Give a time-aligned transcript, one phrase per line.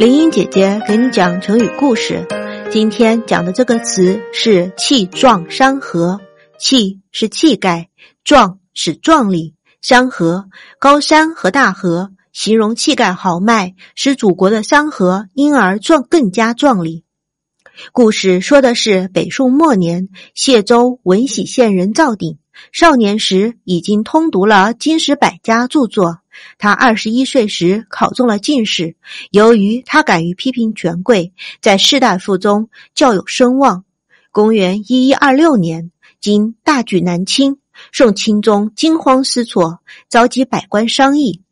[0.00, 2.26] 林英姐姐给你讲成语故事。
[2.70, 6.18] 今天讲的这个词是“气壮山河”。
[6.58, 7.90] 气是气概，
[8.24, 10.46] 壮是壮丽，山河
[10.78, 17.04] 高山和大河，形容气概豪迈，使祖国的山河因而壮更加壮丽。
[17.92, 22.38] 故事说的是北宋末年，谢州闻喜县人赵鼎，
[22.72, 26.19] 少年时已经通读了经史百家著作。
[26.58, 28.96] 他二十一岁时考中了进士，
[29.30, 33.84] 由于他敢于批评权贵，在士大夫中较有声望。
[34.30, 37.58] 公元一一二六年，经大举南侵，
[37.92, 41.42] 宋钦宗惊慌失措，召集百官商议。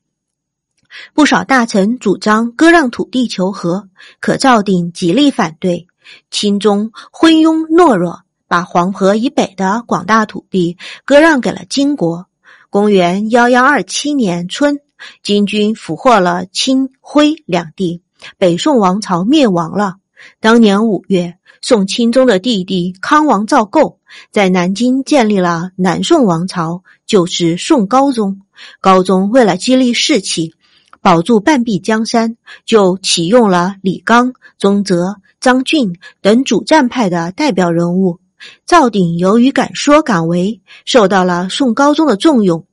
[1.13, 3.89] 不少大臣主张割让土地求和，
[4.21, 5.89] 可赵鼎极力反对。
[6.31, 12.28] 钦宗昏庸懦弱，把黄河以北的广大土地割让给了金国。
[12.71, 14.79] 公元幺幺二七年春，
[15.23, 18.03] 金军俘获了清徽两地，
[18.37, 19.95] 北宋王朝灭亡了。
[20.39, 28.43] 当年五月，宋钦宗的弟弟康王赵构在南京建立了南宋王朝，就是宋高宗。
[28.83, 30.53] 高宗为了激励士气，
[31.01, 38.19] 保住半壁江山，就启用了李纲、宗泽、张俊等主战派的代表人物。
[38.67, 42.65] 赵鼎由于敢说敢为，受到了宋高宗的重用，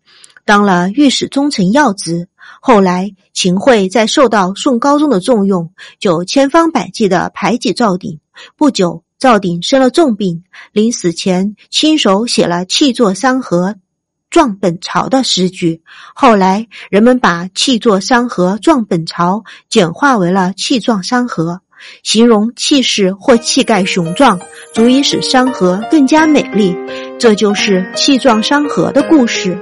[0.45, 2.27] 当了御史中丞要职。
[2.61, 8.19] 后来秦桧在受到宋高宗的重用，就千方百计的排挤赵鼎。
[8.55, 13.75] 不久，赵鼎生了重病，临死前亲手写了“气作山河，
[14.29, 15.81] 壮本朝”的诗句。
[16.13, 21.61] 后来人们把“气作山河，壮本朝”简化为了“气壮山河”。
[22.03, 24.39] 形容气势或气概雄壮，
[24.73, 26.75] 足以使山河更加美丽，
[27.19, 29.59] 这就是气壮山河的故事。